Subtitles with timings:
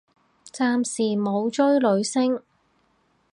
[0.51, 2.41] 暫時冇追女星